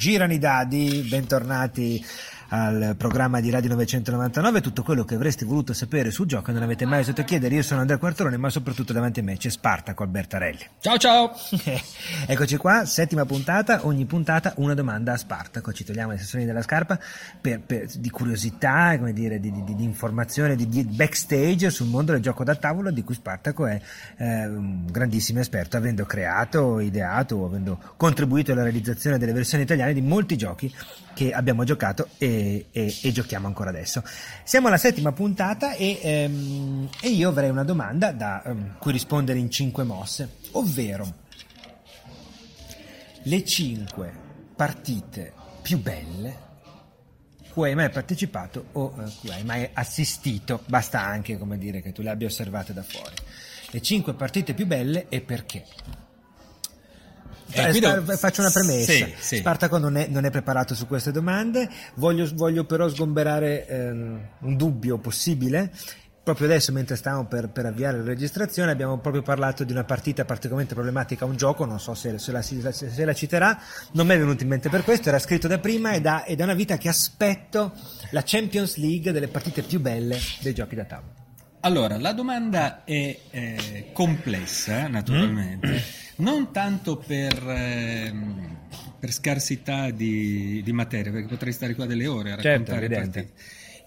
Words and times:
girano 0.00 0.32
i 0.32 0.38
dadi, 0.38 1.04
bentornati 1.06 2.02
al 2.52 2.94
programma 2.96 3.40
di 3.40 3.50
Radio 3.50 3.70
999 3.70 4.60
tutto 4.60 4.82
quello 4.82 5.04
che 5.04 5.14
avreste 5.14 5.44
voluto 5.44 5.72
sapere 5.72 6.10
sul 6.10 6.26
gioco 6.26 6.50
non 6.50 6.62
avete 6.62 6.84
mai 6.84 7.00
osato 7.00 7.22
chiedere. 7.22 7.54
Io 7.54 7.62
sono 7.62 7.80
Andrea 7.80 7.98
Quartolone, 7.98 8.36
ma 8.36 8.50
soprattutto 8.50 8.92
davanti 8.92 9.20
a 9.20 9.22
me 9.22 9.36
c'è 9.36 9.50
Spartaco 9.50 10.02
Albertarelli. 10.02 10.66
Ciao 10.80 10.96
ciao! 10.96 11.32
Eccoci 12.26 12.56
qua, 12.56 12.84
settima 12.84 13.24
puntata, 13.24 13.86
ogni 13.86 14.04
puntata 14.04 14.52
una 14.56 14.74
domanda 14.74 15.12
a 15.12 15.16
Spartaco. 15.16 15.72
Ci 15.72 15.84
togliamo 15.84 16.12
le 16.12 16.18
sessioni 16.18 16.44
della 16.44 16.62
scarpa 16.62 16.98
per, 17.40 17.60
per, 17.60 17.86
di 17.86 18.10
curiosità, 18.10 18.96
come 18.98 19.12
dire, 19.12 19.38
di, 19.38 19.50
di, 19.52 19.74
di 19.74 19.84
informazione, 19.84 20.56
di, 20.56 20.68
di, 20.68 20.84
backstage 20.84 21.70
sul 21.70 21.86
mondo 21.86 22.12
del 22.12 22.20
gioco 22.20 22.42
da 22.44 22.54
tavolo 22.56 22.90
di 22.90 23.04
cui 23.04 23.14
Spartaco 23.14 23.66
è 23.66 23.80
eh, 24.16 24.46
un 24.46 24.86
grandissimo 24.90 25.40
esperto, 25.40 25.76
avendo 25.76 26.04
creato, 26.04 26.80
ideato, 26.80 27.44
avendo 27.44 27.78
contribuito 27.96 28.52
alla 28.52 28.62
realizzazione 28.62 29.18
delle 29.18 29.32
versioni 29.32 29.62
italiane 29.64 29.92
di 29.92 30.02
molti 30.02 30.36
giochi 30.36 30.72
che 31.14 31.32
abbiamo 31.32 31.64
giocato 31.64 32.08
e, 32.18 32.39
e, 32.70 32.96
e, 33.02 33.12
giochiamo 33.12 33.46
ancora 33.46 33.70
adesso. 33.70 34.02
Siamo 34.44 34.68
alla 34.68 34.76
settima 34.76 35.12
puntata 35.12 35.74
e, 35.74 35.98
ehm, 36.02 36.88
e 37.00 37.08
io 37.08 37.28
avrei 37.28 37.50
una 37.50 37.64
domanda 37.64 38.12
da 38.12 38.42
um, 38.44 38.76
cui 38.78 38.92
rispondere 38.92 39.38
in 39.38 39.50
cinque 39.50 39.84
mosse, 39.84 40.36
ovvero 40.52 41.14
le 43.22 43.44
cinque 43.44 44.12
partite 44.56 45.32
più 45.62 45.80
belle 45.80 46.48
cui 47.50 47.68
hai 47.68 47.74
mai 47.74 47.90
partecipato 47.90 48.66
o 48.72 48.94
uh, 48.96 49.12
cui 49.20 49.30
hai 49.30 49.44
mai 49.44 49.68
assistito, 49.72 50.62
basta 50.66 51.00
anche 51.00 51.36
come 51.36 51.58
dire 51.58 51.82
che 51.82 51.92
tu 51.92 52.02
le 52.02 52.10
abbia 52.10 52.28
osservate 52.28 52.72
da 52.72 52.82
fuori. 52.82 53.14
Le 53.72 53.82
cinque 53.82 54.14
partite 54.14 54.54
più 54.54 54.66
belle 54.66 55.06
e 55.08 55.20
perché? 55.20 55.64
Eh, 57.52 57.72
Spar- 57.72 58.16
faccio 58.16 58.40
una 58.40 58.50
premessa. 58.50 58.92
Sì, 58.92 59.14
sì. 59.18 59.36
Spartaco 59.36 59.78
non 59.78 59.96
è, 59.96 60.06
non 60.08 60.24
è, 60.24 60.30
preparato 60.30 60.74
su 60.74 60.86
queste 60.86 61.10
domande, 61.10 61.68
voglio, 61.94 62.28
voglio 62.34 62.64
però 62.64 62.88
sgomberare 62.88 63.66
ehm, 63.66 64.28
un 64.40 64.56
dubbio 64.56 64.98
possibile. 64.98 65.72
Proprio 66.22 66.48
adesso, 66.48 66.70
mentre 66.70 66.96
stavamo 66.96 67.26
per, 67.26 67.48
per, 67.48 67.66
avviare 67.66 67.98
la 67.98 68.04
registrazione, 68.04 68.70
abbiamo 68.70 68.98
proprio 68.98 69.22
parlato 69.22 69.64
di 69.64 69.72
una 69.72 69.84
partita 69.84 70.24
particolarmente 70.24 70.74
problematica, 70.74 71.24
un 71.24 71.34
gioco, 71.34 71.64
non 71.64 71.80
so 71.80 71.94
se, 71.94 72.18
se, 72.18 72.30
la, 72.30 72.42
se 72.42 73.04
la, 73.04 73.14
citerà, 73.14 73.58
non 73.92 74.06
mi 74.06 74.14
è 74.14 74.18
venuto 74.18 74.42
in 74.42 74.50
mente 74.50 74.68
per 74.68 74.84
questo, 74.84 75.08
era 75.08 75.18
scritto 75.18 75.48
da 75.48 75.58
prima 75.58 75.92
ed 75.94 76.06
è 76.06 76.36
da 76.36 76.44
una 76.44 76.54
vita 76.54 76.76
che 76.76 76.88
aspetto 76.88 77.72
la 78.10 78.22
Champions 78.24 78.76
League 78.76 79.12
delle 79.12 79.28
partite 79.28 79.62
più 79.62 79.80
belle 79.80 80.18
dei 80.42 80.52
giochi 80.52 80.74
da 80.74 80.84
tavolo. 80.84 81.29
Allora, 81.60 81.98
la 81.98 82.12
domanda 82.12 82.84
è 82.84 83.18
eh, 83.30 83.90
complessa, 83.92 84.88
naturalmente. 84.88 85.68
Mm 85.68 86.00
non 86.20 86.52
tanto 86.52 86.96
per, 86.96 87.42
ehm, 87.46 88.56
per 88.98 89.12
scarsità 89.12 89.90
di, 89.90 90.62
di, 90.62 90.72
materia, 90.72 91.10
perché 91.10 91.26
potrei 91.26 91.52
stare 91.52 91.74
qua 91.74 91.86
delle 91.86 92.06
ore 92.06 92.32
a 92.32 92.40
certo, 92.40 92.72
raccontare 92.72 92.88
certo, 92.88 93.32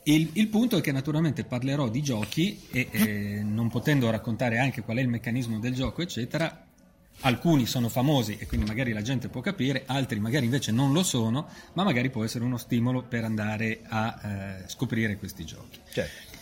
il, 0.03 0.29
il, 0.33 0.47
punto 0.47 0.77
è 0.77 0.81
che 0.81 0.91
naturalmente 0.91 1.45
parlerò 1.45 1.88
di 1.88 2.01
giochi 2.01 2.59
e 2.69 2.88
eh, 2.91 3.41
non 3.41 3.69
potendo 3.69 4.09
raccontare 4.09 4.59
anche 4.59 4.81
qual 4.81 4.97
è 4.97 5.01
il 5.01 5.07
meccanismo 5.07 5.59
del 5.59 5.73
gioco, 5.73 6.01
eccetera, 6.01 6.66
alcuni 7.21 7.66
sono 7.66 7.88
famosi 7.88 8.35
e 8.38 8.45
quindi 8.45 8.66
magari 8.66 8.91
la 8.91 9.01
gente 9.01 9.29
può 9.29 9.39
capire, 9.39 9.83
altri 9.85 10.19
magari 10.19 10.45
invece 10.45 10.71
non 10.73 10.91
lo 10.91 11.03
sono, 11.03 11.47
ma 11.73 11.83
magari 11.83 12.09
può 12.09 12.23
essere 12.23 12.44
uno 12.44 12.57
stimolo 12.57 13.03
per 13.03 13.23
andare 13.23 13.79
a 13.88 14.19
eh, 14.23 14.63
scoprire 14.67 15.17
questi 15.17 15.45
giochi. 15.45 15.79
Certo. 15.89 16.33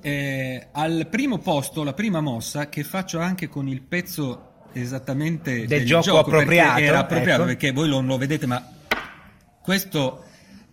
Eh, 0.00 0.68
al 0.72 1.06
primo 1.10 1.38
posto, 1.38 1.82
la 1.82 1.92
prima 1.92 2.20
mossa 2.20 2.68
che 2.68 2.84
faccio 2.84 3.18
anche 3.18 3.48
con 3.48 3.68
il 3.68 3.82
pezzo 3.82 4.68
esattamente 4.72 5.58
del, 5.58 5.66
del 5.66 5.86
gioco, 5.86 6.02
gioco, 6.02 6.18
appropriato. 6.18 6.80
Era 6.80 6.98
appropriato 7.00 7.42
ecco. 7.42 7.50
perché 7.50 7.72
voi 7.72 7.88
non 7.88 8.06
lo 8.06 8.16
vedete, 8.16 8.46
ma 8.46 8.66
questo, 9.62 10.24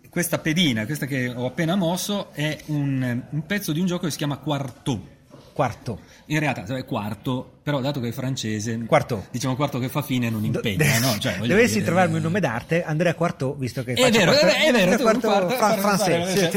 questa 0.08 0.38
pedina, 0.38 0.86
questa 0.86 1.06
che 1.06 1.28
ho 1.28 1.46
appena 1.46 1.76
mosso, 1.76 2.32
è 2.32 2.58
un, 2.66 3.22
un 3.28 3.46
pezzo 3.46 3.72
di 3.72 3.80
un 3.80 3.86
gioco 3.86 4.04
che 4.06 4.10
si 4.10 4.18
chiama 4.18 4.38
Quarto. 4.38 5.16
Quarto. 5.58 5.98
In 6.26 6.38
realtà 6.38 6.72
è 6.76 6.84
quarto, 6.84 7.58
però 7.64 7.80
dato 7.80 7.98
che 7.98 8.10
è 8.10 8.12
francese, 8.12 8.78
quarto. 8.86 9.26
diciamo 9.32 9.56
quarto 9.56 9.80
che 9.80 9.88
fa 9.88 10.02
fine 10.02 10.30
non 10.30 10.44
impegna. 10.44 10.98
no? 11.02 11.18
cioè, 11.18 11.36
Dovessi 11.38 11.72
dire, 11.72 11.86
trovarmi 11.86 12.14
un 12.14 12.22
nome 12.22 12.38
d'arte, 12.38 12.84
Andrea 12.84 13.12
Quarto, 13.16 13.56
visto 13.56 13.82
che 13.82 13.94
è 13.94 14.08
vero, 14.08 14.30
quarto, 14.30 14.46
è 14.46 14.70
vero, 14.70 14.96
quarto, 15.02 15.26
quarto 15.26 15.56
fran- 15.56 15.78
francese. 15.80 16.48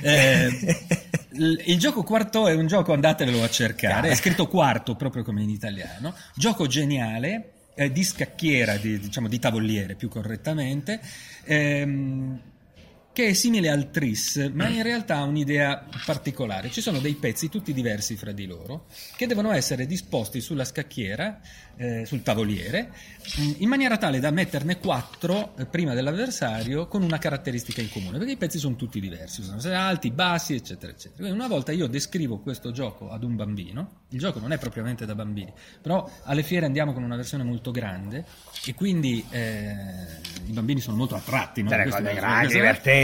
Eh, 0.00 0.78
il 1.66 1.78
gioco 1.78 2.02
quarto 2.02 2.48
è 2.48 2.54
un 2.54 2.66
gioco, 2.66 2.94
andatevelo 2.94 3.42
a 3.42 3.50
cercare, 3.50 4.08
è 4.08 4.14
scritto 4.14 4.48
quarto 4.48 4.94
proprio 4.94 5.24
come 5.24 5.42
in 5.42 5.50
italiano, 5.50 6.14
gioco 6.34 6.66
geniale, 6.66 7.50
eh, 7.74 7.92
di 7.92 8.02
scacchiera, 8.02 8.76
di, 8.76 8.98
diciamo 8.98 9.28
di 9.28 9.38
tavoliere 9.38 9.96
più 9.96 10.08
correttamente, 10.08 10.98
ehm, 11.44 12.40
che 13.12 13.28
è 13.28 13.32
simile 13.34 13.68
al 13.68 13.90
tris, 13.90 14.50
ma 14.54 14.68
in 14.68 14.82
realtà 14.82 15.18
ha 15.18 15.24
un'idea 15.24 15.86
particolare. 16.06 16.70
Ci 16.70 16.80
sono 16.80 16.98
dei 16.98 17.14
pezzi 17.14 17.50
tutti 17.50 17.74
diversi 17.74 18.16
fra 18.16 18.32
di 18.32 18.46
loro 18.46 18.86
che 19.16 19.26
devono 19.26 19.52
essere 19.52 19.86
disposti 19.86 20.40
sulla 20.40 20.64
scacchiera, 20.64 21.38
eh, 21.76 22.06
sul 22.06 22.22
tavoliere, 22.22 22.90
in 23.58 23.68
maniera 23.68 23.98
tale 23.98 24.18
da 24.18 24.30
metterne 24.30 24.78
quattro 24.78 25.54
eh, 25.58 25.66
prima 25.66 25.92
dell'avversario 25.92 26.86
con 26.86 27.02
una 27.02 27.18
caratteristica 27.18 27.82
in 27.82 27.90
comune, 27.90 28.16
perché 28.16 28.32
i 28.32 28.36
pezzi 28.38 28.58
sono 28.58 28.76
tutti 28.76 28.98
diversi, 28.98 29.42
sono 29.42 29.60
alti, 29.76 30.10
bassi, 30.10 30.54
eccetera, 30.54 30.92
eccetera. 30.92 31.16
Quindi 31.16 31.38
una 31.38 31.48
volta 31.48 31.72
io 31.72 31.88
descrivo 31.88 32.38
questo 32.38 32.72
gioco 32.72 33.10
ad 33.10 33.24
un 33.24 33.36
bambino, 33.36 34.00
il 34.08 34.18
gioco 34.18 34.38
non 34.38 34.52
è 34.52 34.58
propriamente 34.58 35.04
da 35.04 35.14
bambini, 35.14 35.52
però 35.82 36.10
alle 36.24 36.42
fiere 36.42 36.64
andiamo 36.64 36.94
con 36.94 37.02
una 37.02 37.16
versione 37.16 37.44
molto 37.44 37.72
grande 37.72 38.24
e 38.64 38.74
quindi 38.74 39.22
eh, 39.30 39.74
i 40.46 40.52
bambini 40.52 40.80
sono 40.80 40.96
molto 40.96 41.14
attratti. 41.14 41.62
No? 41.62 41.68
Delle 41.68 41.90
cose 41.90 42.14
grandi, 42.14 42.54
divertenti. 42.54 43.00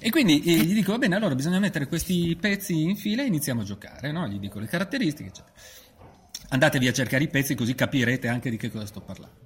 E 0.00 0.10
quindi 0.10 0.42
eh, 0.42 0.64
gli 0.64 0.74
dico, 0.74 0.92
va 0.92 0.98
bene, 0.98 1.16
allora 1.16 1.34
bisogna 1.34 1.58
mettere 1.58 1.86
questi 1.86 2.36
pezzi 2.40 2.82
in 2.82 2.96
fila 2.96 3.22
e 3.22 3.26
iniziamo 3.26 3.62
a 3.62 3.64
giocare, 3.64 4.12
no? 4.12 4.26
gli 4.28 4.38
dico 4.38 4.58
le 4.58 4.66
caratteristiche, 4.66 5.28
eccetera. 5.28 5.54
Andatevi 6.50 6.88
a 6.88 6.92
cercare 6.92 7.24
i 7.24 7.28
pezzi 7.28 7.54
così 7.54 7.74
capirete 7.74 8.28
anche 8.28 8.50
di 8.50 8.56
che 8.56 8.70
cosa 8.70 8.86
sto 8.86 9.00
parlando. 9.00 9.38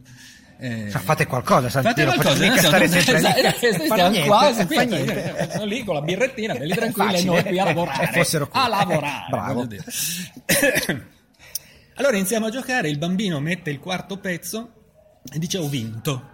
Eh, 0.56 0.88
fate 0.88 1.26
qualcosa, 1.26 1.68
fate 1.68 2.04
qualcosa, 2.04 2.46
non 2.46 2.56
stare 2.58 2.88
sempre 2.88 3.16
esatto, 3.18 3.40
lì. 3.40 3.74
Stiamo 3.84 4.08
niente, 4.08 4.28
quasi 4.28 4.66
qui, 4.66 4.86
niente. 4.86 5.50
sono 5.50 5.64
lì 5.64 5.84
con 5.84 5.94
la 5.94 6.02
birrettina, 6.02 6.54
belli 6.58 6.74
tranquilli, 6.74 7.18
e 7.18 7.24
noi 7.24 7.42
qui 7.42 7.58
a 7.58 7.64
lavorare. 7.64 8.06
Fossero 8.12 8.48
qui. 8.48 8.60
A 8.60 8.68
lavorare. 8.68 9.26
Bravo. 9.30 9.66
allora 11.96 12.16
iniziamo 12.16 12.46
a 12.46 12.50
giocare, 12.50 12.88
il 12.88 12.98
bambino 12.98 13.40
mette 13.40 13.70
il 13.70 13.80
quarto 13.80 14.18
pezzo 14.18 14.72
e 15.30 15.38
dice 15.38 15.58
ho 15.58 15.68
vinto. 15.68 16.32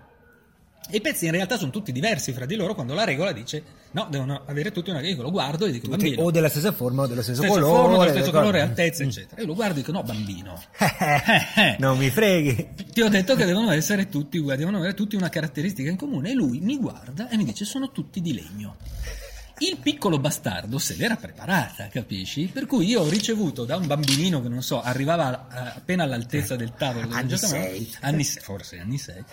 E 0.91 0.97
i 0.97 1.01
pezzi 1.01 1.27
in 1.27 1.33
realtà 1.33 1.57
sono 1.57 1.71
tutti 1.71 1.93
diversi 1.93 2.33
fra 2.33 2.47
di 2.47 2.57
loro 2.57 2.75
quando 2.75 2.95
la 2.95 3.05
regola 3.05 3.33
dice 3.33 3.63
no, 3.93 4.09
devono 4.11 4.43
avere 4.47 4.73
tutti 4.73 4.91
una 4.91 5.01
io 5.01 5.23
lo 5.23 5.31
guardo 5.31 5.67
e 5.67 5.73
dico 5.73 5.89
bambino. 5.89 6.23
O 6.23 6.31
della 6.31 6.49
stessa 6.49 6.73
forma 6.73 7.03
o 7.03 7.07
dello 7.07 7.23
stesso 7.23 7.43
stessa 7.43 7.61
colore. 7.61 7.73
Forma, 7.73 7.99
dello 7.99 8.11
stesso 8.11 8.31
colore, 8.31 8.61
altezza, 8.61 9.03
eccetera. 9.05 9.41
E 9.41 9.45
lo 9.45 9.55
guardo 9.55 9.75
e 9.75 9.77
dico 9.79 9.93
no, 9.93 10.03
bambino. 10.03 10.61
non 11.79 11.97
mi 11.97 12.11
freghi. 12.11 12.69
Ti 12.93 13.01
ho 13.03 13.09
detto 13.09 13.35
che 13.35 13.45
devono 13.45 13.71
essere 13.71 14.09
tutti 14.09 14.39
uguali, 14.39 14.59
devono 14.59 14.79
avere 14.79 14.95
tutti 14.95 15.17
una 15.17 15.29
caratteristica 15.29 15.91
in 15.91 15.97
comune. 15.97 16.31
E 16.31 16.35
lui 16.35 16.61
mi 16.61 16.77
guarda 16.77 17.29
e 17.29 17.37
mi 17.37 17.45
dice 17.45 17.65
sono 17.65 17.91
tutti 17.91 18.21
di 18.21 18.35
legno. 18.35 18.77
Il 19.63 19.77
piccolo 19.77 20.19
bastardo 20.19 20.79
se 20.79 20.97
l'era 20.97 21.17
preparata, 21.17 21.89
capisci? 21.89 22.47
Per 22.47 22.65
cui 22.65 22.87
io 22.87 23.03
ho 23.03 23.09
ricevuto 23.09 23.67
da 23.67 23.77
un 23.77 23.87
bambinino 23.87 24.41
che 24.41 24.49
non 24.49 24.63
so, 24.63 24.81
arrivava 24.81 25.49
appena 25.75 26.05
all'altezza 26.05 26.57
del 26.57 26.73
tavolo, 26.73 27.09
anni 27.11 27.37
6, 27.37 27.97
anni, 28.01 28.25
forse 28.25 28.79
anni 28.79 28.97
6 28.97 29.25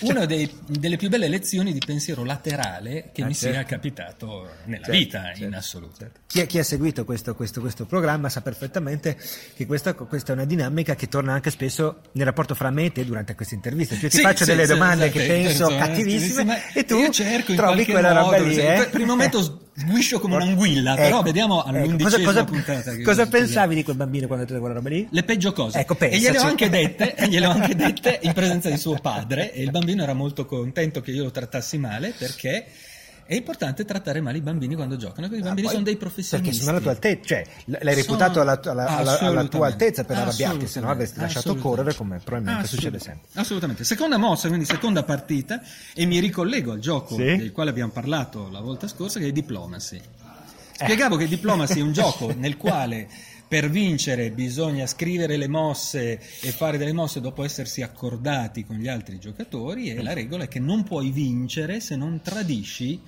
una 0.00 0.26
dei, 0.26 0.48
delle 0.66 0.96
più 0.96 1.08
belle 1.08 1.28
lezioni 1.28 1.72
di 1.72 1.80
pensiero 1.84 2.24
laterale 2.24 3.10
che 3.12 3.22
ah, 3.22 3.26
mi 3.26 3.34
certo. 3.34 3.56
sia 3.56 3.64
capitato 3.64 4.48
nella 4.64 4.84
certo, 4.84 4.98
vita 4.98 5.22
certo, 5.24 5.44
in 5.44 5.54
assoluto. 5.54 5.96
Certo. 5.98 6.20
Chi, 6.26 6.46
chi, 6.46 6.58
ha 6.58 6.62
seguito 6.62 7.04
questo, 7.04 7.34
questo, 7.34 7.60
questo, 7.60 7.86
programma 7.86 8.28
sa 8.28 8.40
perfettamente 8.40 9.18
che 9.54 9.66
questa, 9.66 9.94
questa, 9.94 10.32
è 10.32 10.34
una 10.36 10.44
dinamica 10.44 10.94
che 10.94 11.08
torna 11.08 11.32
anche 11.32 11.50
spesso 11.50 12.02
nel 12.12 12.26
rapporto 12.26 12.54
fra 12.54 12.70
me 12.70 12.86
e 12.86 12.92
te 12.92 13.04
durante 13.04 13.34
queste 13.34 13.54
interviste. 13.54 13.96
Cioè, 13.96 14.10
ti 14.10 14.16
sì, 14.16 14.22
faccio 14.22 14.44
sì, 14.44 14.50
delle 14.50 14.66
sì, 14.66 14.72
domande 14.72 15.10
che 15.10 15.26
penso 15.26 15.68
cattivissime 15.68 16.72
e 16.74 16.84
tu 16.84 17.10
trovi 17.54 17.84
quella 17.84 18.12
modo, 18.12 18.36
roba 18.36 18.38
lì. 18.38 18.56
Eh? 18.56 18.88
Per 18.90 19.00
il 19.00 19.06
momento 19.06 19.57
sguiscio 19.74 20.18
come 20.20 20.36
un'anguilla, 20.36 20.92
ecco, 20.92 21.02
però 21.02 21.22
vediamo 21.22 21.60
ecco. 21.60 21.68
all'undicesima 21.68 22.24
cosa, 22.24 22.44
puntata. 22.44 23.02
cosa 23.02 23.26
pensavi 23.26 23.74
di 23.74 23.82
quel 23.82 23.96
bambino 23.96 24.26
quando 24.26 24.44
hai 24.44 24.48
detto 24.50 24.60
quella 24.60 24.76
roba 24.76 24.88
lì? 24.88 25.06
Le 25.10 25.22
peggio 25.22 25.52
cose. 25.52 25.78
Ecco, 25.78 25.98
e 25.98 26.18
gliele 26.18 26.38
ho 26.38 26.42
anche 26.42 26.68
dette, 26.68 27.14
e 27.14 27.28
gliele 27.28 27.46
ho 27.46 27.50
anche 27.50 27.74
dette 27.74 28.18
in 28.22 28.32
presenza 28.32 28.70
di 28.70 28.76
suo 28.76 28.98
padre 29.00 29.52
e 29.52 29.62
il 29.62 29.70
bambino 29.70 30.02
era 30.02 30.14
molto 30.14 30.44
contento 30.46 31.00
che 31.00 31.10
io 31.10 31.24
lo 31.24 31.30
trattassi 31.30 31.78
male 31.78 32.12
perché 32.16 32.66
è 33.28 33.34
importante 33.34 33.84
trattare 33.84 34.22
male 34.22 34.38
i 34.38 34.40
bambini 34.40 34.74
quando 34.74 34.96
giocano, 34.96 35.28
perché 35.28 35.42
i 35.42 35.46
bambini 35.46 35.66
ah, 35.66 35.70
sono 35.72 35.82
dei 35.82 35.98
professionisti. 35.98 36.50
Perché 36.50 36.64
sono 36.64 36.70
alla 36.70 36.80
tua 36.80 36.92
altezza, 36.92 37.26
cioè 37.26 37.44
l'hai 37.66 37.94
reputato 37.94 38.40
alla, 38.40 38.58
alla, 38.64 38.86
alla, 38.86 39.18
alla, 39.18 39.44
tua 39.44 39.66
altezza 39.66 40.04
per 40.04 40.16
arrabbiarti, 40.16 40.66
se 40.66 40.80
no 40.80 40.88
avresti 40.88 41.20
lasciato 41.20 41.54
correre 41.56 41.94
come 41.94 42.20
probabilmente 42.24 42.66
succede 42.66 42.98
sempre. 42.98 43.28
Assolutamente. 43.34 43.84
Seconda 43.84 44.16
mossa, 44.16 44.48
quindi 44.48 44.64
seconda 44.64 45.02
partita, 45.02 45.60
e 45.92 46.06
mi 46.06 46.20
ricollego 46.20 46.72
al 46.72 46.78
gioco 46.78 47.16
sì? 47.16 47.36
del 47.36 47.52
quale 47.52 47.68
abbiamo 47.68 47.92
parlato 47.92 48.48
la 48.50 48.60
volta 48.60 48.88
scorsa, 48.88 49.18
che 49.20 49.26
è 49.26 49.32
Diplomacy. 49.32 50.00
Spiegavo 50.72 51.16
che 51.16 51.28
Diplomacy 51.28 51.80
è 51.80 51.82
un 51.82 51.92
gioco 51.92 52.32
nel 52.34 52.56
quale 52.56 53.08
per 53.48 53.70
vincere 53.70 54.30
bisogna 54.30 54.86
scrivere 54.86 55.38
le 55.38 55.48
mosse 55.48 56.20
e 56.40 56.52
fare 56.52 56.76
delle 56.76 56.92
mosse 56.92 57.22
dopo 57.22 57.42
essersi 57.42 57.80
accordati 57.80 58.64
con 58.64 58.76
gli 58.76 58.88
altri 58.88 59.18
giocatori 59.18 59.88
e 59.88 60.02
la 60.02 60.12
regola 60.12 60.44
è 60.44 60.48
che 60.48 60.60
non 60.60 60.84
puoi 60.84 61.10
vincere 61.10 61.80
se 61.80 61.96
non 61.96 62.20
tradisci 62.22 63.00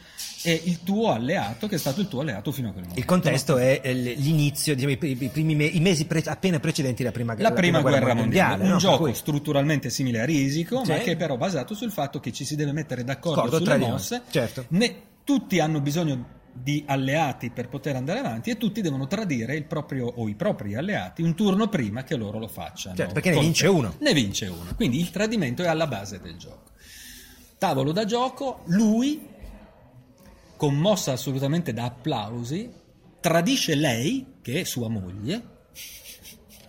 il 0.44 0.82
tuo 0.82 1.12
alleato 1.12 1.68
che 1.68 1.74
è 1.74 1.78
stato 1.78 2.00
il 2.00 2.08
tuo 2.08 2.22
alleato 2.22 2.50
fino 2.52 2.68
a 2.68 2.72
quel 2.72 2.84
momento. 2.84 3.00
Il 3.00 3.06
contesto 3.06 3.58
è 3.58 3.80
l'inizio, 3.92 4.74
diciamo, 4.74 4.92
i, 4.92 4.96
primi 4.96 5.54
me- 5.54 5.66
i 5.66 5.80
mesi 5.80 6.06
pre- 6.06 6.22
appena 6.24 6.58
precedenti 6.58 7.02
alla 7.02 7.12
prima, 7.12 7.34
la 7.34 7.42
la 7.42 7.52
prima, 7.52 7.78
prima 7.78 7.80
guerra, 7.82 7.98
guerra, 7.98 8.14
mondiale. 8.14 8.48
mondiale 8.48 8.64
un 8.64 8.70
no? 8.70 8.78
gioco 8.78 9.04
cui... 9.04 9.14
strutturalmente 9.14 9.90
simile 9.90 10.20
a 10.20 10.24
Risico, 10.24 10.82
sì. 10.84 10.92
ma 10.92 10.98
che 10.98 11.12
è 11.12 11.16
però 11.16 11.36
basato 11.36 11.74
sul 11.74 11.90
fatto 11.90 12.18
che 12.20 12.32
ci 12.32 12.46
si 12.46 12.56
deve 12.56 12.72
mettere 12.72 13.04
d'accordo 13.04 13.40
Scordo 13.40 13.58
sulle 13.58 13.76
mosse. 13.76 14.22
Certo. 14.30 14.64
Ne, 14.68 15.02
tutti 15.24 15.60
hanno 15.60 15.80
bisogno 15.80 16.38
di 16.52 16.84
alleati 16.86 17.50
per 17.50 17.68
poter 17.68 17.96
andare 17.96 18.18
avanti 18.18 18.50
e 18.50 18.56
tutti 18.56 18.80
devono 18.80 19.06
tradire 19.06 19.54
il 19.56 19.64
proprio 19.64 20.06
o 20.06 20.28
i 20.28 20.34
propri 20.34 20.74
alleati 20.74 21.22
un 21.22 21.34
turno 21.34 21.68
prima 21.68 22.04
che 22.04 22.16
loro 22.16 22.38
lo 22.38 22.48
facciano. 22.48 22.96
Certo, 22.96 23.12
perché 23.12 23.30
ne 23.30 23.40
vince 23.40 23.66
uno. 23.66 23.94
Ne 23.98 24.12
vince 24.12 24.46
uno. 24.46 24.74
Quindi 24.74 24.98
il 24.98 25.10
tradimento 25.10 25.62
è 25.62 25.66
alla 25.66 25.86
base 25.86 26.20
del 26.20 26.36
gioco. 26.36 26.70
Tavolo 27.58 27.92
da 27.92 28.04
gioco, 28.04 28.62
lui, 28.66 29.26
commossa 30.56 31.12
assolutamente 31.12 31.72
da 31.72 31.84
applausi, 31.84 32.70
tradisce 33.20 33.74
lei, 33.74 34.36
che 34.40 34.60
è 34.60 34.64
sua 34.64 34.88
moglie, 34.88 35.42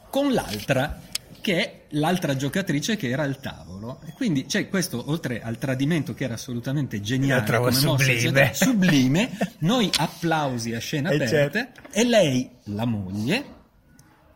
con 0.10 0.34
l'altra 0.34 1.02
che 1.42 1.56
è 1.58 1.82
l'altra 1.90 2.36
giocatrice 2.36 2.96
che 2.96 3.10
era 3.10 3.24
al 3.24 3.40
tavolo. 3.40 4.00
E 4.06 4.14
quindi 4.14 4.46
c'è 4.46 4.70
questo, 4.70 5.10
oltre 5.10 5.42
al 5.42 5.58
tradimento 5.58 6.14
che 6.14 6.24
era 6.24 6.36
assolutamente 6.36 7.02
geniale, 7.02 7.58
come 7.58 7.72
sublime. 7.72 8.48
Mossa, 8.48 8.54
sublime, 8.66 9.38
noi 9.60 9.90
applausi 9.98 10.74
a 10.74 10.80
scena 10.80 11.10
e 11.10 11.16
aperta 11.16 11.60
certo. 11.60 11.82
e 11.92 12.06
lei, 12.06 12.50
la 12.66 12.86
moglie, 12.86 13.46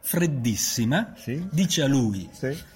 freddissima, 0.01 1.13
sì. 1.15 1.47
dice 1.51 1.83
a 1.83 1.87
lui... 1.87 2.27
Sì. 2.31 2.73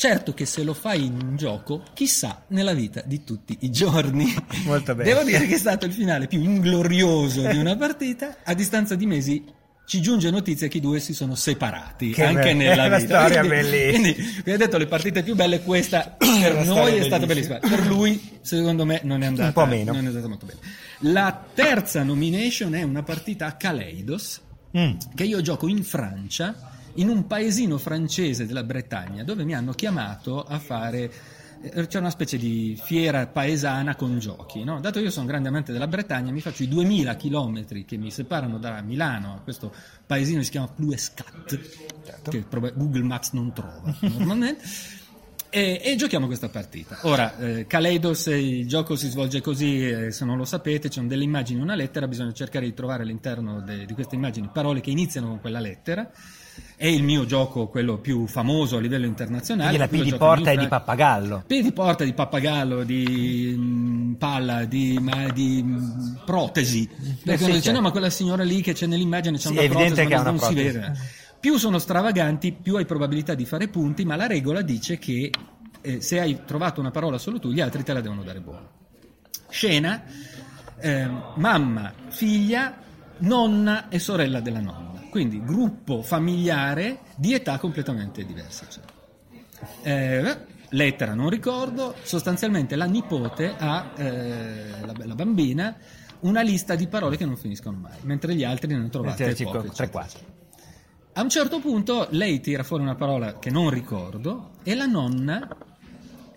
Certo 0.00 0.32
che 0.32 0.46
se 0.46 0.62
lo 0.62 0.72
fai 0.72 1.04
in 1.04 1.20
un 1.20 1.36
gioco, 1.36 1.82
chissà 1.92 2.44
nella 2.48 2.72
vita 2.72 3.02
di 3.04 3.22
tutti 3.22 3.58
i 3.60 3.70
giorni. 3.70 4.34
Molto 4.64 4.94
bene. 4.94 5.10
Devo 5.10 5.22
dire 5.24 5.46
che 5.46 5.56
è 5.56 5.58
stato 5.58 5.84
il 5.84 5.92
finale 5.92 6.26
più 6.26 6.40
inglorioso 6.42 7.46
di 7.46 7.58
una 7.58 7.76
partita 7.76 8.38
a 8.42 8.54
distanza 8.54 8.94
di 8.94 9.04
mesi 9.04 9.44
ci 9.90 10.00
giunge 10.00 10.30
notizia 10.30 10.68
che 10.68 10.76
i 10.76 10.80
due 10.80 11.00
si 11.00 11.12
sono 11.12 11.34
separati 11.34 12.12
che 12.12 12.22
anche 12.22 12.52
be- 12.52 12.54
nella 12.54 12.84
vita. 12.96 13.26
storia 13.26 13.40
quindi, 13.40 13.56
bellissima. 13.56 14.12
Quindi, 14.12 14.42
vi 14.44 14.52
ho 14.52 14.56
detto, 14.56 14.78
le 14.78 14.86
partite 14.86 15.24
più 15.24 15.34
belle, 15.34 15.62
questa 15.62 16.14
per 16.16 16.64
noi 16.64 16.98
è 16.98 17.02
stata 17.02 17.26
bellissima. 17.26 17.58
Per 17.58 17.84
lui, 17.88 18.38
secondo 18.40 18.84
me, 18.84 19.00
non 19.02 19.24
è 19.24 19.26
andata, 19.26 19.48
Un 19.48 19.52
po' 19.52 19.66
meno. 19.66 19.92
Non 19.92 20.04
è 20.04 20.06
andata 20.06 20.28
molto 20.28 20.46
bene. 20.46 20.60
La 21.12 21.44
terza 21.52 22.04
nomination 22.04 22.76
è 22.76 22.84
una 22.84 23.02
partita 23.02 23.46
a 23.46 23.56
Kaleidos, 23.56 24.40
mm. 24.78 24.92
che 25.16 25.24
io 25.24 25.40
gioco 25.40 25.66
in 25.66 25.82
Francia, 25.82 26.54
in 26.94 27.08
un 27.08 27.26
paesino 27.26 27.76
francese 27.76 28.46
della 28.46 28.62
Bretagna, 28.62 29.24
dove 29.24 29.42
mi 29.42 29.56
hanno 29.56 29.72
chiamato 29.72 30.44
a 30.44 30.60
fare 30.60 31.10
c'è 31.86 31.98
una 31.98 32.10
specie 32.10 32.38
di 32.38 32.78
fiera 32.82 33.26
paesana 33.26 33.94
con 33.94 34.18
giochi. 34.18 34.64
No? 34.64 34.80
Dato 34.80 34.98
che 34.98 35.06
io 35.06 35.10
sono 35.10 35.26
grande 35.26 35.48
amante 35.48 35.72
della 35.72 35.86
Bretagna, 35.86 36.32
mi 36.32 36.40
faccio 36.40 36.62
i 36.62 36.68
2000 36.68 37.16
km 37.16 37.84
che 37.84 37.96
mi 37.96 38.10
separano 38.10 38.58
da 38.58 38.80
Milano 38.80 39.34
a 39.34 39.40
questo 39.40 39.72
paesino 40.06 40.38
che 40.38 40.44
si 40.44 40.50
chiama 40.50 40.68
Pluescat, 40.68 41.60
certo. 42.04 42.30
che 42.30 42.44
Google 42.48 43.02
Maps 43.02 43.32
non 43.32 43.52
trova 43.52 43.94
normalmente. 44.00 44.64
E, 45.52 45.80
e, 45.82 45.96
giochiamo 45.96 46.26
questa 46.26 46.48
partita. 46.48 47.00
Ora, 47.02 47.36
eh, 47.36 47.66
Kaleidos, 47.66 48.26
il 48.26 48.68
gioco 48.68 48.94
si 48.94 49.08
svolge 49.08 49.40
così, 49.40 49.84
eh, 49.84 50.12
se 50.12 50.24
non 50.24 50.36
lo 50.36 50.44
sapete, 50.44 50.86
ci 50.86 50.98
sono 50.98 51.08
delle 51.08 51.24
immagini 51.24 51.58
e 51.58 51.62
una 51.64 51.74
lettera, 51.74 52.06
bisogna 52.06 52.32
cercare 52.32 52.66
di 52.66 52.72
trovare 52.72 53.02
all'interno 53.02 53.60
de, 53.60 53.84
di 53.84 53.92
queste 53.92 54.14
immagini 54.14 54.48
parole 54.52 54.80
che 54.80 54.90
iniziano 54.90 55.26
con 55.26 55.40
quella 55.40 55.58
lettera 55.58 56.08
è 56.80 56.86
il 56.86 57.02
mio 57.02 57.26
gioco, 57.26 57.68
quello 57.68 57.98
più 57.98 58.26
famoso 58.26 58.78
a 58.78 58.80
livello 58.80 59.04
internazionale. 59.04 59.76
Quindi 59.76 59.98
la 59.98 60.08
P 60.08 60.10
di 60.10 60.16
porta 60.16 60.50
è 60.50 60.56
di 60.56 60.66
pappagallo. 60.66 61.44
P 61.46 61.60
di 61.60 61.72
porta 61.72 62.04
di 62.04 62.14
pappagallo, 62.14 62.84
di 62.84 63.54
mh, 63.54 64.14
palla, 64.14 64.64
di, 64.64 64.98
ma, 64.98 65.28
di 65.28 65.62
mh, 65.62 66.22
protesi. 66.24 66.88
Perché 67.22 67.36
sì, 67.36 67.44
uno 67.44 67.54
dice, 67.54 67.72
no, 67.72 67.82
ma 67.82 67.90
quella 67.90 68.08
signora 68.08 68.44
lì 68.44 68.62
che 68.62 68.72
c'è 68.72 68.86
nell'immagine 68.86 69.36
c'è 69.36 69.48
sì, 69.48 69.52
una 69.52 69.68
protesi, 69.68 70.06
ma 70.06 70.22
non 70.22 70.36
protesi. 70.36 70.46
si 70.46 70.54
vede. 70.54 70.92
Più 71.38 71.58
sono 71.58 71.78
stravaganti, 71.78 72.52
più 72.52 72.76
hai 72.76 72.86
probabilità 72.86 73.34
di 73.34 73.44
fare 73.44 73.68
punti, 73.68 74.06
ma 74.06 74.16
la 74.16 74.26
regola 74.26 74.62
dice 74.62 74.98
che 74.98 75.30
eh, 75.82 76.00
se 76.00 76.18
hai 76.18 76.40
trovato 76.46 76.80
una 76.80 76.90
parola 76.90 77.18
solo 77.18 77.38
tu, 77.38 77.50
gli 77.50 77.60
altri 77.60 77.82
te 77.82 77.92
la 77.92 78.00
devono 78.00 78.22
dare 78.22 78.40
buona. 78.40 78.66
Scena, 79.50 80.02
eh, 80.78 81.08
mamma, 81.34 81.92
figlia, 82.08 82.74
nonna 83.18 83.90
e 83.90 83.98
sorella 83.98 84.40
della 84.40 84.60
nonna 84.60 84.89
quindi 85.10 85.42
gruppo 85.42 86.02
familiare 86.02 87.00
di 87.16 87.34
età 87.34 87.58
completamente 87.58 88.24
diverse. 88.24 88.66
Cioè. 88.70 88.84
Eh, 89.82 90.36
lettera 90.70 91.14
non 91.14 91.28
ricordo, 91.28 91.94
sostanzialmente 92.02 92.76
la 92.76 92.86
nipote 92.86 93.54
ha, 93.56 93.92
eh, 93.96 94.70
la, 94.84 94.92
la, 95.04 95.14
bambina, 95.14 95.76
una 96.20 96.42
lista 96.42 96.74
di 96.74 96.86
parole 96.86 97.16
che 97.16 97.26
non 97.26 97.36
finiscono 97.36 97.76
mai, 97.76 97.98
mentre 98.02 98.34
gli 98.34 98.44
altri 98.44 98.68
ne 98.68 98.74
hanno 98.76 98.88
trovate 98.88 99.34
poche. 99.34 99.68
3-4. 99.68 100.16
A 101.12 101.22
un 101.22 101.28
certo 101.28 101.58
punto 101.58 102.06
lei 102.10 102.40
tira 102.40 102.62
fuori 102.62 102.82
una 102.82 102.94
parola 102.94 103.38
che 103.38 103.50
non 103.50 103.68
ricordo 103.68 104.52
e 104.62 104.74
la 104.74 104.86
nonna 104.86 105.48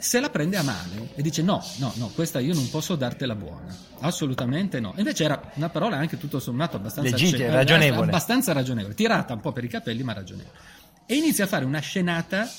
se 0.03 0.19
la 0.19 0.29
prende 0.29 0.57
a 0.57 0.63
male 0.63 1.11
e 1.15 1.21
dice 1.21 1.41
no, 1.41 1.63
no, 1.77 1.93
no, 1.95 2.09
questa 2.13 2.39
io 2.39 2.53
non 2.53 2.69
posso 2.69 2.95
dartela 2.97 3.35
buona, 3.35 3.73
assolutamente 4.01 4.81
no. 4.81 4.93
Invece 4.97 5.23
era 5.23 5.51
una 5.53 5.69
parola 5.69 5.95
anche 5.95 6.17
tutto 6.17 6.41
sommato 6.41 6.75
abbastanza, 6.75 7.11
Legittima, 7.11 7.49
c- 7.49 7.53
ragionevole. 7.53 8.07
abbastanza 8.07 8.51
ragionevole, 8.51 8.95
tirata 8.95 9.33
un 9.33 9.39
po' 9.39 9.53
per 9.53 9.63
i 9.63 9.69
capelli 9.69 10.03
ma 10.03 10.11
ragionevole. 10.11 10.57
E 11.05 11.15
inizia 11.15 11.45
a 11.45 11.47
fare 11.47 11.63
una 11.63 11.79
scenata 11.79 12.49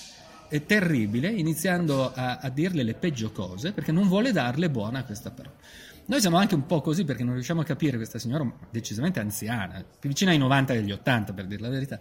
eh, 0.48 0.64
terribile, 0.64 1.28
iniziando 1.28 2.14
a, 2.14 2.38
a, 2.38 2.48
dirle 2.48 2.82
le 2.82 2.94
peggio 2.94 3.30
cose 3.30 3.72
perché 3.72 3.92
non 3.92 4.08
vuole 4.08 4.32
darle 4.32 4.70
buona 4.70 5.00
a 5.00 5.04
questa 5.04 5.30
parola. 5.30 5.56
Noi 6.06 6.20
siamo 6.20 6.38
anche 6.38 6.54
un 6.54 6.64
po' 6.64 6.80
così 6.80 7.04
perché 7.04 7.24
non 7.24 7.34
riusciamo 7.34 7.60
a 7.60 7.64
capire 7.64 7.98
questa 7.98 8.18
signora 8.18 8.50
decisamente 8.70 9.20
anziana, 9.20 9.84
più 9.98 10.08
vicina 10.08 10.30
ai 10.30 10.38
90 10.38 10.72
e 10.72 10.78
agli 10.78 10.92
80 10.92 11.34
per 11.34 11.44
dire 11.44 11.60
la 11.60 11.68
verità 11.68 12.00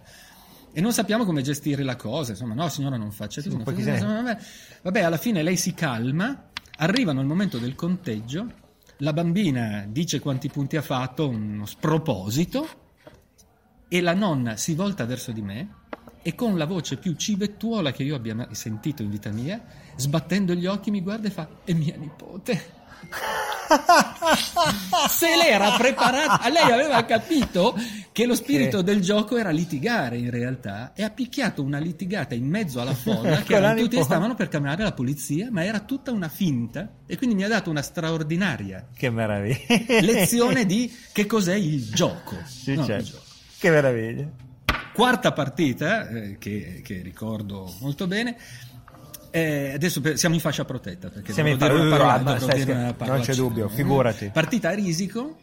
e 0.76 0.80
non 0.80 0.92
sappiamo 0.92 1.24
come 1.24 1.40
gestire 1.40 1.84
la 1.84 1.94
cosa. 1.94 2.32
Insomma, 2.32 2.54
no, 2.54 2.68
signora, 2.68 2.96
non 2.96 3.12
faccia. 3.12 3.40
Sì, 3.40 3.48
vabbè. 3.48 4.38
vabbè, 4.82 5.00
alla 5.02 5.16
fine 5.16 5.44
lei 5.44 5.56
si 5.56 5.72
calma, 5.72 6.50
arrivano 6.78 7.20
al 7.20 7.26
momento 7.26 7.58
del 7.58 7.76
conteggio, 7.76 8.52
la 8.98 9.12
bambina 9.12 9.86
dice 9.88 10.18
quanti 10.18 10.48
punti 10.48 10.76
ha 10.76 10.82
fatto, 10.82 11.28
uno 11.28 11.64
sproposito, 11.64 12.68
e 13.86 14.00
la 14.00 14.14
nonna 14.14 14.56
si 14.56 14.74
volta 14.74 15.04
verso 15.04 15.30
di 15.30 15.42
me 15.42 15.82
e 16.22 16.34
con 16.34 16.58
la 16.58 16.66
voce 16.66 16.96
più 16.96 17.14
civettuola 17.14 17.92
che 17.92 18.02
io 18.02 18.16
abbia 18.16 18.34
mai 18.34 18.54
sentito 18.56 19.02
in 19.02 19.10
vita 19.10 19.30
mia, 19.30 19.62
sbattendo 19.94 20.54
gli 20.54 20.66
occhi 20.66 20.90
mi 20.90 21.02
guarda 21.02 21.28
e 21.28 21.30
fa: 21.30 21.48
È 21.62 21.72
mia 21.72 21.94
nipote. 21.96 22.82
Se 25.08 25.36
lei 25.36 25.50
era 25.50 25.76
preparata, 25.76 26.48
lei 26.48 26.70
aveva 26.70 27.04
capito 27.04 27.76
che 28.12 28.26
lo 28.26 28.34
spirito 28.34 28.82
del 28.82 29.00
gioco 29.00 29.36
era 29.36 29.50
litigare 29.50 30.18
in 30.18 30.30
realtà 30.30 30.92
e 30.94 31.02
ha 31.02 31.10
picchiato 31.10 31.62
una 31.62 31.78
litigata 31.78 32.34
in 32.34 32.46
mezzo 32.46 32.80
alla 32.80 32.94
folla 32.94 33.42
che 33.42 33.54
erano 33.54 33.80
tutti 33.80 34.02
stavano 34.02 34.34
per 34.34 34.48
chiamare 34.48 34.82
la 34.82 34.92
polizia, 34.92 35.48
ma 35.50 35.64
era 35.64 35.80
tutta 35.80 36.12
una 36.12 36.28
finta 36.28 36.88
e 37.06 37.16
quindi 37.16 37.34
mi 37.34 37.44
ha 37.44 37.48
dato 37.48 37.70
una 37.70 37.82
straordinaria 37.82 38.88
che 38.94 39.10
lezione 40.00 40.66
di 40.66 40.92
che 41.12 41.26
cos'è 41.26 41.54
il 41.54 41.90
gioco. 41.90 42.36
Sì, 42.44 42.74
no, 42.74 42.84
certo. 42.84 43.02
il 43.02 43.10
gioco. 43.10 43.24
Che 43.58 43.70
meraviglia. 43.70 44.28
Quarta 44.92 45.32
partita 45.32 46.08
eh, 46.08 46.38
che, 46.38 46.80
che 46.84 47.00
ricordo 47.02 47.72
molto 47.80 48.06
bene 48.06 48.36
eh, 49.34 49.72
adesso 49.74 50.00
siamo 50.16 50.36
in 50.36 50.40
fascia 50.40 50.64
protetta 50.64 51.08
perché 51.08 51.32
siamo 51.32 51.48
in 51.48 51.58
fascia 51.58 52.36
protetta, 52.38 53.06
non 53.06 53.20
c'è 53.20 53.34
dubbio, 53.34 53.68
figurati. 53.68 54.30
Partita 54.32 54.68
a 54.68 54.74
risico. 54.74 55.38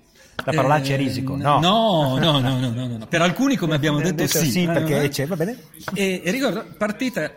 La 0.45 0.53
parolaccia 0.53 0.91
eh, 0.91 0.93
è 0.93 0.97
risico, 0.97 1.35
no. 1.35 1.59
No, 1.59 2.17
no, 2.17 2.39
no, 2.39 2.57
no, 2.57 2.69
no, 2.69 2.97
no. 2.97 3.07
Per 3.07 3.21
alcuni, 3.21 3.57
come 3.57 3.75
abbiamo 3.75 3.99
detto, 3.99 4.25
sì. 4.27 4.49
Sì, 4.49 4.65
perché 4.65 5.09
c'è, 5.09 5.27
va 5.27 5.35
bene. 5.35 5.57
E, 5.93 6.21
e 6.23 6.31
ricordo, 6.31 6.65
partita, 6.77 7.33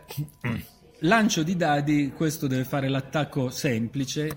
lancio 1.01 1.43
di 1.43 1.57
dadi, 1.57 2.13
questo 2.15 2.47
deve 2.47 2.63
fare 2.63 2.89
l'attacco 2.89 3.51
semplice, 3.51 4.37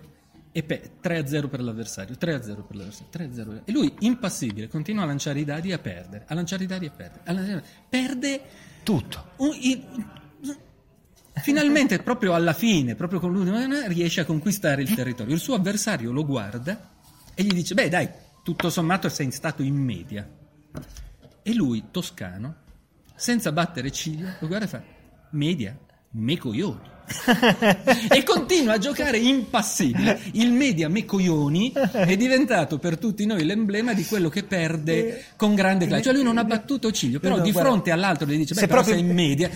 e 0.52 0.64
pe- 0.64 0.94
3-0 1.04 1.50
per 1.50 1.62
l'avversario, 1.62 2.16
3-0 2.20 2.66
per 2.66 2.76
l'avversario, 2.76 3.10
3-0. 3.14 3.62
E 3.64 3.72
lui, 3.72 3.94
impassibile, 4.00 4.68
continua 4.68 5.04
a 5.04 5.06
lanciare 5.06 5.40
i 5.40 5.46
dadi 5.46 5.70
e 5.70 5.74
a 5.74 5.78
perdere, 5.78 6.26
a 6.28 6.34
lanciare 6.34 6.64
i 6.64 6.68
dadi 6.68 6.86
e 6.86 6.88
a 6.88 6.92
perdere. 6.92 7.22
A 7.26 7.32
lanciare... 7.32 7.64
Perde 7.88 8.42
tutto. 8.82 9.34
Un, 9.38 9.56
in, 9.60 9.84
Finalmente, 11.42 12.00
proprio 12.00 12.34
alla 12.34 12.54
fine, 12.54 12.96
proprio 12.96 13.20
con 13.20 13.32
l'ultima, 13.32 13.88
riesce 13.88 14.22
a 14.22 14.26
conquistare 14.26 14.82
il 14.82 14.94
territorio. 14.94 15.34
Il 15.34 15.40
suo 15.40 15.56
avversario 15.56 16.12
lo 16.12 16.26
guarda 16.26 16.90
e 17.34 17.44
gli 17.44 17.52
dice: 17.52 17.74
Beh, 17.74 17.90
dai, 17.90 18.10
tutto 18.44 18.70
sommato 18.70 19.10
sei 19.10 19.32
stato 19.32 19.62
in 19.64 19.76
media. 19.76 20.28
E 21.44 21.54
lui, 21.54 21.86
toscano, 21.92 22.56
senza 23.16 23.52
battere 23.52 23.92
ciglio, 23.92 24.28
lo 24.40 24.48
guarda 24.48 24.66
e 24.66 24.70
fa: 24.70 24.84
Media? 25.32 25.78
Me 26.12 26.38
coglioni. 26.38 26.96
e 28.10 28.24
continua 28.24 28.74
a 28.74 28.78
giocare 28.78 29.18
impassibile. 29.18 30.20
Il 30.34 30.52
media 30.52 30.90
Mecoioni 30.90 31.72
è 31.72 32.18
diventato 32.18 32.80
per 32.80 32.98
tutti 32.98 33.26
noi 33.26 33.46
l'emblema 33.46 33.94
di 33.94 34.04
quello 34.06 34.30
che 34.30 34.44
perde 34.44 35.24
con 35.36 35.56
grande 35.56 35.88
classe. 35.88 36.04
Cioè 36.04 36.14
lui 36.14 36.24
non 36.24 36.38
ha 36.38 36.44
battuto 36.44 36.92
ciglio, 36.92 37.20
però 37.20 37.38
No, 37.38 37.44
di 37.44 37.52
guarda, 37.52 37.70
fronte 37.70 37.92
all'altro 37.92 38.28
gli 38.28 38.36
dice, 38.36 38.54
beh, 38.54 38.60
se 38.60 38.68
però 38.68 38.82
proprio- 38.82 38.98
sei 39.00 39.08
in 39.10 39.16
media. 39.16 39.50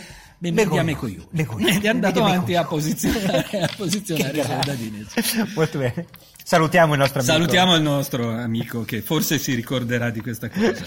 Media 0.49 0.81
Mecoioni. 0.81 1.27
Mecoioni. 1.31 1.75
Ed 1.75 1.85
è 1.85 1.89
andato 1.89 2.23
avanti 2.23 2.55
a 2.55 2.65
posizionare, 2.65 3.61
a 3.61 3.69
posizionare 3.75 4.39
i 4.39 4.43
soldadini. 4.43 5.05
Molto 5.53 5.77
bene. 5.77 6.07
Salutiamo 6.43 6.93
il 6.93 6.99
nostro 6.99 7.19
amico. 7.19 7.33
Salutiamo 7.33 7.75
il 7.75 7.81
nostro 7.83 8.29
amico 8.31 8.81
che 8.83 9.01
forse 9.01 9.37
si 9.37 9.53
ricorderà 9.53 10.09
di 10.09 10.19
questa 10.19 10.49
cosa. 10.49 10.83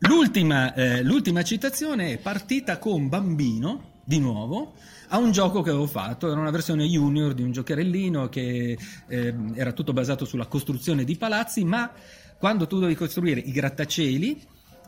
L'ultima, 0.00 0.74
eh, 0.74 1.02
l'ultima 1.02 1.42
citazione 1.42 2.12
è 2.12 2.18
partita 2.18 2.78
con 2.78 3.08
Bambino, 3.08 4.02
di 4.04 4.18
nuovo, 4.18 4.74
a 5.08 5.18
un 5.18 5.30
gioco 5.30 5.62
che 5.62 5.70
avevo 5.70 5.86
fatto, 5.86 6.30
era 6.30 6.40
una 6.40 6.50
versione 6.50 6.84
junior 6.84 7.32
di 7.32 7.42
un 7.42 7.52
giocherellino 7.52 8.28
che 8.28 8.76
eh, 9.08 9.34
era 9.54 9.72
tutto 9.72 9.92
basato 9.92 10.24
sulla 10.24 10.46
costruzione 10.46 11.04
di 11.04 11.16
palazzi, 11.16 11.64
ma 11.64 11.90
quando 12.38 12.66
tu 12.66 12.76
dovevi 12.76 12.94
costruire 12.94 13.40
i 13.40 13.52
grattacieli, 13.52 14.42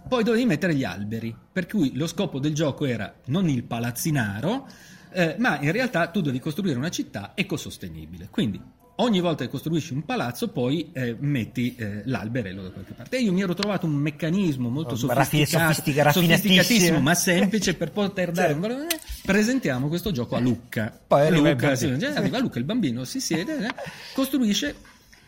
poi 0.09 0.25
dovevi 0.25 0.44
mettere 0.47 0.75
gli 0.75 0.85
alberi, 0.85 1.35
per 1.52 1.66
cui 1.66 1.92
lo 1.94 2.06
scopo 2.06 2.38
del 2.38 2.54
gioco 2.54 2.85
era 2.85 3.12
non 3.26 3.49
il 3.49 3.62
palazzinaro, 3.64 4.66
eh, 5.12 5.37
ma 5.38 5.61
in 5.61 5.73
realtà 5.73 6.06
tu 6.09 6.21
devi 6.21 6.38
costruire 6.40 6.76
una 6.78 6.90
città 6.90 7.32
ecosostenibile. 7.35 8.28
Quindi 8.30 8.61
ogni 8.97 9.21
volta 9.21 9.44
che 9.44 9.50
costruisci 9.50 9.92
un 9.94 10.04
palazzo 10.04 10.49
poi 10.49 10.90
eh, 10.92 11.16
metti 11.18 11.75
eh, 11.76 12.02
l'alberello 12.04 12.62
da 12.62 12.71
qualche 12.71 12.92
parte. 12.92 13.16
E 13.16 13.21
io 13.23 13.32
mi 13.32 13.42
ero 13.42 13.54
trovato 13.54 13.87
un 13.87 13.92
meccanismo 13.94 14.68
molto 14.68 14.92
Oh, 14.94 14.97
sofisticato, 14.97 15.73
sofistica- 15.73 16.12
sofisticatissimo, 16.12 17.00
ma 17.00 17.14
semplice 17.14 17.75
per 17.75 17.90
poter 17.90 18.30
dare 18.32 18.52
Certo. 18.52 18.66
un. 18.66 18.87
Presentiamo 19.25 19.88
questo 19.88 20.11
gioco 20.12 20.37
a 20.37 20.40
Lucca. 20.40 20.97
Poi 21.06 21.26
arriva 21.26 21.49
il 21.49 21.54
Lucca, 21.54 21.75
sì, 21.75 21.97
cioè, 21.99 22.12
arriva 22.16 22.38
Lucca, 22.38 22.59
il 22.59 22.64
bambino 22.64 23.04
si 23.04 23.21
siede, 23.21 23.66
eh, 23.66 23.75
costruisce 24.14 24.75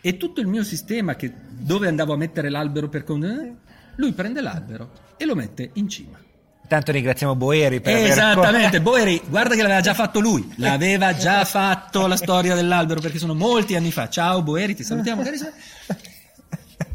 e 0.01 0.17
tutto 0.19 0.41
il 0.41 0.47
mio 0.47 0.63
sistema 0.65 1.15
che 1.17 1.33
dove 1.51 1.89
andavo 1.89 2.13
a 2.13 2.17
mettere 2.17 2.51
l'albero 2.51 2.89
per 2.89 3.05
con- 3.05 3.25
eh, 3.25 3.57
lui 3.97 4.13
prende 4.13 4.41
l'albero 4.41 4.91
e 5.17 5.25
lo 5.25 5.35
mette 5.35 5.71
in 5.75 5.89
cima. 5.89 6.19
Tanto 6.67 6.93
ringraziamo 6.93 7.37
Boeri 7.37 7.81
per 7.81 7.95
aver- 7.95 8.11
Esattamente, 8.11 8.81
Boeri, 8.81 9.21
guarda 9.29 9.55
che 9.55 9.61
l'aveva 9.63 9.81
già 9.81 9.93
fatto 9.93 10.19
lui, 10.21 10.53
l'aveva 10.57 11.15
già 11.15 11.45
fatto 11.45 12.07
la 12.07 12.17
storia 12.17 12.55
dell'albero 12.55 13.01
perché 13.01 13.19
sono 13.19 13.35
molti 13.35 13.77
anni 13.77 13.93
fa. 13.93 14.09
Ciao 14.09 14.43
Boeri, 14.43 14.75
ti 14.75 14.83
salutiamo 14.83 15.23
carissimo. 15.23 15.51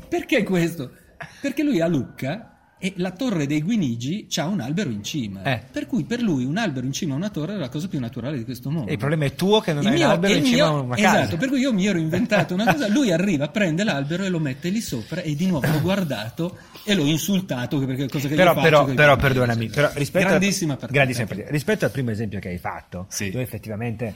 Perché 0.08 0.44
questo? 0.44 0.92
Perché 1.40 1.64
lui 1.64 1.80
a 1.82 1.88
Lucca 1.88 2.59
e 2.82 2.94
la 2.96 3.12
torre 3.12 3.46
dei 3.46 3.62
Guinigi 3.62 4.28
c'ha 4.30 4.46
un 4.46 4.62
albero 4.62 4.90
in 4.90 5.04
cima. 5.04 5.44
Eh. 5.44 5.62
Per 5.70 5.86
cui 5.86 6.06
per 6.06 6.22
lui 6.22 6.46
un 6.46 6.58
albero 6.58 6.86
in 6.86 6.94
cima 6.94 7.14
a 7.14 7.18
una 7.18 7.30
torre 7.30 7.54
è 7.56 7.58
la 7.58 7.68
cosa 7.70 7.88
più 7.90 8.00
naturale 8.00 8.38
di 8.38 8.46
questo 8.46 8.70
mondo. 8.72 8.90
E 8.90 8.94
il 8.94 8.98
problema 8.98 9.26
è 9.26 9.36
tuo 9.36 9.60
che 9.60 9.74
non 9.74 9.82
Il 9.84 9.90
hai 9.90 9.94
mio- 9.96 10.06
un 10.06 10.12
albero 10.12 10.34
in 10.34 10.46
cima 10.46 10.66
a 10.66 10.72
una 10.72 10.96
casa. 10.96 11.20
Esatto, 11.22 11.38
per 11.38 11.50
cui 11.50 11.60
io 11.60 11.74
mi 11.74 11.86
ero 11.86 11.98
inventato 12.00 12.54
una 12.54 12.64
cosa, 12.72 12.88
lui 12.88 13.12
arriva, 13.12 13.50
prende 13.50 13.84
l'albero 13.84 14.24
e 14.24 14.30
lo 14.30 14.40
mette 14.40 14.70
lì 14.70 14.80
sopra 14.82 15.22
e 15.22 15.36
di 15.36 15.46
nuovo 15.48 15.68
l'ho 15.68 15.82
guardato 15.82 16.58
e 16.86 16.94
l'ho 16.96 17.06
insultato 17.06 17.78
perché 17.80 18.06
è 18.06 18.08
cosa 18.10 18.28
che 18.30 18.36
però, 18.36 18.54
faccio 18.54 18.64
però, 18.64 18.86
coi 18.86 18.96
però 18.96 19.16
bambini, 19.16 19.34
perdonami, 19.34 19.70
però 19.70 19.90
rispetto, 19.96 20.28
grandissima 20.28 20.74
a, 20.74 20.78
partita. 20.78 20.98
grandissima 21.00 21.28
partita. 21.28 21.50
rispetto 21.52 21.86
al 21.86 21.92
primo 21.92 22.12
esempio 22.12 22.40
che 22.40 22.48
hai 22.48 22.58
fatto, 22.58 23.06
Sì. 23.10 23.30
tu 23.30 23.38
effettivamente, 23.40 24.16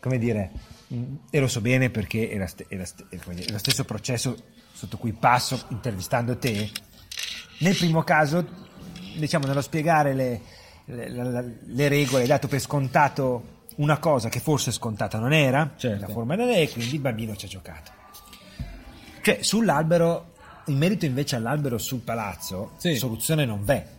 come 0.00 0.18
dire, 0.18 0.50
e 1.30 1.40
lo 1.40 1.48
so 1.48 1.60
bene 1.60 1.90
perché 1.90 2.28
è, 2.30 2.38
la 2.38 2.46
st- 2.46 2.66
è 2.68 2.76
la 2.76 2.84
st- 2.84 3.06
è 3.08 3.16
come 3.16 3.34
dire, 3.34 3.48
è 3.48 3.50
lo 3.52 3.58
stesso 3.58 3.82
processo 3.84 4.36
sotto 4.72 4.96
cui 4.98 5.12
passo 5.12 5.64
intervistando 5.70 6.36
te. 6.36 6.68
Nel 7.58 7.76
primo 7.76 8.02
caso, 8.02 8.44
diciamo, 9.16 9.46
nello 9.46 9.60
spiegare 9.62 10.14
le, 10.14 10.40
le- 10.86 11.58
le 11.64 11.88
regole, 11.88 12.22
hai 12.22 12.28
dato 12.28 12.48
per 12.48 12.60
scontato 12.60 13.54
una 13.76 13.98
cosa 13.98 14.28
che 14.28 14.40
forse 14.40 14.70
scontata 14.72 15.18
non 15.18 15.32
era, 15.32 15.72
Certo. 15.76 16.06
la 16.06 16.12
forma 16.12 16.34
è, 16.34 16.60
e 16.60 16.70
quindi 16.70 16.94
il 16.94 17.00
bambino 17.00 17.34
ci 17.36 17.46
ha 17.46 17.48
giocato. 17.48 17.90
Cioè, 19.22 19.38
sull'albero, 19.42 20.32
in 20.66 20.76
merito 20.78 21.04
invece 21.04 21.36
all'albero 21.36 21.78
sul 21.78 22.00
palazzo, 22.00 22.72
Sì. 22.76 22.96
soluzione 22.96 23.44
non 23.44 23.64
v'è. 23.64 23.94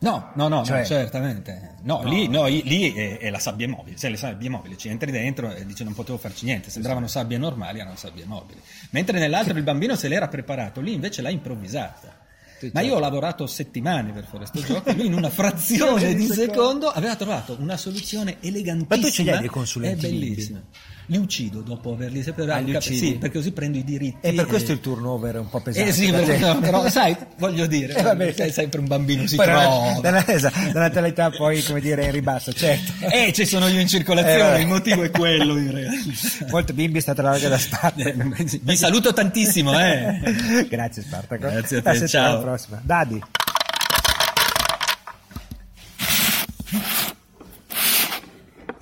No, 0.00 0.30
no, 0.34 0.46
no, 0.48 0.64
Cioè- 0.64 0.78
no, 0.80 0.84
certamente. 0.84 1.74
No, 1.82 2.02
No. 2.02 2.08
lì, 2.08 2.28
no, 2.28 2.46
lì 2.46 2.92
è, 2.92 3.18
è 3.18 3.30
la 3.30 3.38
sabbia 3.40 3.66
mobile. 3.68 3.96
Se 3.96 4.08
le 4.08 4.16
sabbie 4.16 4.48
mobili 4.48 4.78
ci 4.78 4.88
entri 4.88 5.10
dentro 5.10 5.52
e 5.52 5.66
dice 5.66 5.82
non 5.84 5.92
potevo 5.94 6.18
farci 6.18 6.44
niente. 6.44 6.70
Sembravano 6.70 7.08
sabbie 7.08 7.36
normali, 7.36 7.80
erano 7.80 7.96
sabbie 7.96 8.24
mobili. 8.24 8.60
Mentre 8.90 9.18
nell'altro 9.18 9.56
il 9.58 9.64
bambino 9.64 9.96
se 9.96 10.06
l'era 10.06 10.28
preparato, 10.28 10.80
lì 10.80 10.92
invece 10.92 11.20
l'ha 11.20 11.30
improvvisata. 11.30 12.26
Sì, 12.58 12.70
Ma 12.72 12.80
certo. 12.80 12.86
io 12.88 12.96
ho 12.96 13.00
lavorato 13.00 13.46
settimane 13.46 14.12
per 14.12 14.24
fare 14.24 14.48
questo 14.48 14.60
gioco. 14.72 14.92
Lui 14.92 15.06
in 15.06 15.14
una 15.14 15.30
frazione 15.30 16.14
di 16.16 16.26
secondo 16.26 16.88
aveva 16.88 17.14
trovato 17.16 17.56
una 17.60 17.76
soluzione 17.76 18.38
elegantissima. 18.40 18.96
Ma 18.96 19.02
tu 19.02 19.10
ce 19.10 19.22
li 19.22 19.30
hai 19.30 19.38
dei 19.40 19.48
consulenti 19.48 20.06
È 20.06 20.08
bellissima. 20.10 20.62
Li 21.10 21.16
uccido 21.16 21.62
dopo 21.62 21.92
averli 21.94 22.22
separati. 22.22 22.74
Ah, 22.74 22.76
uccidi? 22.76 22.96
Sì, 22.98 23.12
perché 23.14 23.38
così 23.38 23.52
prendo 23.52 23.78
i 23.78 23.84
diritti. 23.84 24.18
E 24.26 24.34
per 24.34 24.44
questo 24.44 24.72
il 24.72 24.80
turnover 24.80 25.36
è 25.36 25.38
un 25.38 25.48
po' 25.48 25.60
pesante. 25.60 25.88
Eh 25.88 25.92
sì, 25.92 26.10
per 26.10 26.22
però, 26.24 26.36
te. 26.38 26.38
no, 26.54 26.60
però 26.60 26.88
sai, 26.90 27.16
voglio 27.38 27.66
dire, 27.66 27.94
Eh, 27.94 28.02
vabbè. 28.02 28.32
sei 28.32 28.52
sempre 28.52 28.80
un 28.80 28.86
bambino, 28.86 29.26
si 29.26 29.36
trova. 29.36 30.00
esatto, 30.26 30.58
la 30.74 30.80
natalità 30.80 31.30
poi, 31.30 31.62
come 31.62 31.80
dire, 31.80 32.04
in 32.04 32.12
ribasso, 32.12 32.52
certo. 32.52 32.92
Eh, 33.10 33.32
ci 33.32 33.46
sono 33.46 33.68
io 33.68 33.74
in 33.80 33.86
Eh, 33.86 33.88
circolazione, 33.88 34.38
vabbè. 34.42 34.58
il 34.60 34.66
motivo 34.66 35.02
è 35.02 35.10
quello 35.10 35.56
in 35.56 35.70
realtà. 35.72 36.46
Molto 36.50 36.74
bimbi 36.74 36.98
è 36.98 37.00
stata 37.00 37.22
larga 37.22 37.48
da 37.48 37.54
Eh, 37.56 37.58
Spartaco. 37.58 38.34
Vi 38.60 38.76
saluto 38.76 39.12
tantissimo, 39.14 39.78
eh. 39.80 40.66
Grazie 40.68 41.02
Spartaco. 41.02 41.48
Grazie 41.48 41.78
a 41.78 41.82
te, 41.82 41.98
La 42.00 42.06
ciao. 42.06 42.40
prossima. 42.42 42.80
Dadi. 42.84 43.18